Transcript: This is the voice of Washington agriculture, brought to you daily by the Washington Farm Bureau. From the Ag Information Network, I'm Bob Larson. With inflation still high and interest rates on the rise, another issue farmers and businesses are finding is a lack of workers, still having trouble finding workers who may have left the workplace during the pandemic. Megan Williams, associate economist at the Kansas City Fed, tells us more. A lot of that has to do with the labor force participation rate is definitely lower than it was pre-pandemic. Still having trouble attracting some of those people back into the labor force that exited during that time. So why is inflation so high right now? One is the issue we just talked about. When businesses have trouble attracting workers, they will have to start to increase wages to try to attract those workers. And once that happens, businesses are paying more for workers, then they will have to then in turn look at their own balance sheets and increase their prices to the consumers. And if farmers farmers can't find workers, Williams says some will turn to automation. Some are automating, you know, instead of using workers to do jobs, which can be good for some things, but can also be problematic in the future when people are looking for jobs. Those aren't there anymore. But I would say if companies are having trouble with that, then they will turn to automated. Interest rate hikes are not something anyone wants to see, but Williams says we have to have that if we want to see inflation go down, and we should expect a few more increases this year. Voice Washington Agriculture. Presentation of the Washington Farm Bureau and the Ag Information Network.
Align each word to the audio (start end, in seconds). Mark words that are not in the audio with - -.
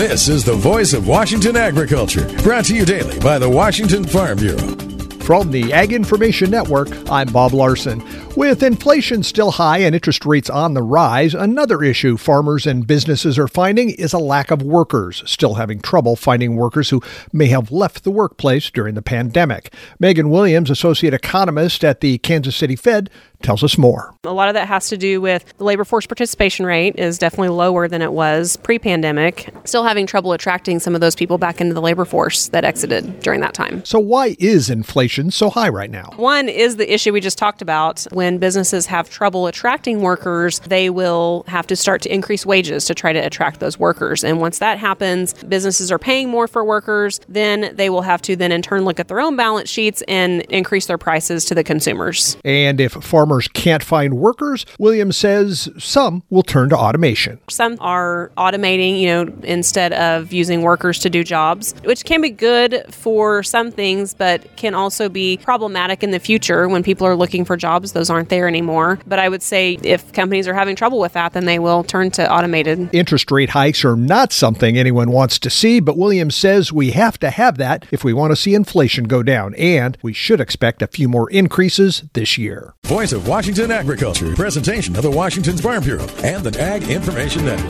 This 0.00 0.30
is 0.30 0.46
the 0.46 0.54
voice 0.54 0.94
of 0.94 1.06
Washington 1.06 1.58
agriculture, 1.58 2.26
brought 2.42 2.64
to 2.64 2.74
you 2.74 2.86
daily 2.86 3.18
by 3.20 3.38
the 3.38 3.50
Washington 3.50 4.02
Farm 4.02 4.38
Bureau. 4.38 4.74
From 5.20 5.50
the 5.50 5.74
Ag 5.74 5.92
Information 5.92 6.50
Network, 6.50 6.88
I'm 7.10 7.30
Bob 7.30 7.52
Larson. 7.52 8.02
With 8.34 8.62
inflation 8.62 9.22
still 9.22 9.50
high 9.50 9.80
and 9.80 9.94
interest 9.94 10.24
rates 10.24 10.48
on 10.48 10.72
the 10.72 10.82
rise, 10.82 11.34
another 11.34 11.82
issue 11.82 12.16
farmers 12.16 12.66
and 12.66 12.86
businesses 12.86 13.38
are 13.38 13.46
finding 13.46 13.90
is 13.90 14.14
a 14.14 14.18
lack 14.18 14.50
of 14.50 14.62
workers, 14.62 15.22
still 15.26 15.54
having 15.54 15.80
trouble 15.80 16.16
finding 16.16 16.56
workers 16.56 16.88
who 16.88 17.02
may 17.30 17.48
have 17.48 17.70
left 17.70 18.02
the 18.02 18.10
workplace 18.10 18.70
during 18.70 18.94
the 18.94 19.02
pandemic. 19.02 19.70
Megan 19.98 20.30
Williams, 20.30 20.70
associate 20.70 21.12
economist 21.12 21.84
at 21.84 22.00
the 22.00 22.16
Kansas 22.18 22.56
City 22.56 22.74
Fed, 22.74 23.10
tells 23.42 23.64
us 23.64 23.78
more. 23.78 24.14
A 24.24 24.32
lot 24.32 24.48
of 24.48 24.54
that 24.54 24.68
has 24.68 24.88
to 24.88 24.96
do 24.96 25.20
with 25.20 25.44
the 25.58 25.64
labor 25.64 25.84
force 25.84 26.06
participation 26.06 26.66
rate 26.66 26.96
is 26.96 27.18
definitely 27.18 27.48
lower 27.48 27.88
than 27.88 28.02
it 28.02 28.12
was 28.12 28.56
pre-pandemic. 28.58 29.52
Still 29.64 29.84
having 29.84 30.06
trouble 30.06 30.32
attracting 30.32 30.78
some 30.78 30.94
of 30.94 31.00
those 31.00 31.14
people 31.14 31.38
back 31.38 31.60
into 31.60 31.74
the 31.74 31.80
labor 31.80 32.04
force 32.04 32.48
that 32.48 32.64
exited 32.64 33.20
during 33.20 33.40
that 33.40 33.54
time. 33.54 33.84
So 33.84 33.98
why 33.98 34.36
is 34.38 34.68
inflation 34.68 35.30
so 35.30 35.50
high 35.50 35.68
right 35.68 35.90
now? 35.90 36.12
One 36.16 36.48
is 36.48 36.76
the 36.76 36.92
issue 36.92 37.12
we 37.12 37.20
just 37.20 37.38
talked 37.38 37.62
about. 37.62 38.06
When 38.12 38.38
businesses 38.38 38.86
have 38.86 39.08
trouble 39.08 39.46
attracting 39.46 40.02
workers, 40.02 40.58
they 40.60 40.90
will 40.90 41.44
have 41.48 41.66
to 41.68 41.76
start 41.76 42.02
to 42.02 42.12
increase 42.12 42.44
wages 42.44 42.84
to 42.86 42.94
try 42.94 43.12
to 43.12 43.18
attract 43.18 43.60
those 43.60 43.78
workers. 43.78 44.22
And 44.22 44.40
once 44.40 44.58
that 44.58 44.78
happens, 44.78 45.32
businesses 45.44 45.90
are 45.90 45.98
paying 45.98 46.28
more 46.28 46.46
for 46.46 46.64
workers, 46.64 47.20
then 47.28 47.74
they 47.74 47.88
will 47.88 48.02
have 48.02 48.20
to 48.22 48.36
then 48.36 48.52
in 48.52 48.62
turn 48.62 48.84
look 48.84 49.00
at 49.00 49.08
their 49.08 49.20
own 49.20 49.36
balance 49.36 49.70
sheets 49.70 50.02
and 50.08 50.42
increase 50.42 50.86
their 50.86 50.98
prices 50.98 51.44
to 51.46 51.54
the 51.54 51.64
consumers. 51.64 52.36
And 52.44 52.80
if 52.80 52.92
farmers 52.92 53.29
farmers 53.30 53.46
can't 53.48 53.84
find 53.84 54.14
workers, 54.14 54.66
Williams 54.80 55.16
says 55.16 55.68
some 55.78 56.24
will 56.30 56.42
turn 56.42 56.68
to 56.68 56.76
automation. 56.76 57.38
Some 57.48 57.76
are 57.78 58.32
automating, 58.36 58.98
you 58.98 59.06
know, 59.06 59.32
instead 59.44 59.92
of 59.92 60.32
using 60.32 60.62
workers 60.62 60.98
to 61.00 61.10
do 61.10 61.22
jobs, 61.22 61.72
which 61.84 62.04
can 62.04 62.20
be 62.20 62.30
good 62.30 62.84
for 62.90 63.44
some 63.44 63.70
things, 63.70 64.14
but 64.14 64.56
can 64.56 64.74
also 64.74 65.08
be 65.08 65.36
problematic 65.36 66.02
in 66.02 66.10
the 66.10 66.18
future 66.18 66.68
when 66.68 66.82
people 66.82 67.06
are 67.06 67.14
looking 67.14 67.44
for 67.44 67.56
jobs. 67.56 67.92
Those 67.92 68.10
aren't 68.10 68.30
there 68.30 68.48
anymore. 68.48 68.98
But 69.06 69.20
I 69.20 69.28
would 69.28 69.42
say 69.42 69.78
if 69.84 70.12
companies 70.12 70.48
are 70.48 70.54
having 70.54 70.74
trouble 70.74 70.98
with 70.98 71.12
that, 71.12 71.32
then 71.32 71.44
they 71.44 71.60
will 71.60 71.84
turn 71.84 72.10
to 72.12 72.32
automated. 72.32 72.92
Interest 72.92 73.30
rate 73.30 73.50
hikes 73.50 73.84
are 73.84 73.96
not 73.96 74.32
something 74.32 74.76
anyone 74.76 75.12
wants 75.12 75.38
to 75.38 75.50
see, 75.50 75.78
but 75.78 75.96
Williams 75.96 76.34
says 76.34 76.72
we 76.72 76.90
have 76.90 77.16
to 77.20 77.30
have 77.30 77.58
that 77.58 77.86
if 77.92 78.02
we 78.02 78.12
want 78.12 78.32
to 78.32 78.36
see 78.36 78.54
inflation 78.56 79.04
go 79.04 79.22
down, 79.22 79.54
and 79.54 79.96
we 80.02 80.12
should 80.12 80.40
expect 80.40 80.82
a 80.82 80.88
few 80.88 81.08
more 81.08 81.30
increases 81.30 82.02
this 82.14 82.36
year. 82.36 82.74
Voice 82.86 83.12
Washington 83.26 83.70
Agriculture. 83.70 84.34
Presentation 84.34 84.96
of 84.96 85.02
the 85.02 85.10
Washington 85.10 85.56
Farm 85.56 85.82
Bureau 85.82 86.06
and 86.22 86.42
the 86.44 86.60
Ag 86.60 86.84
Information 86.84 87.44
Network. 87.44 87.68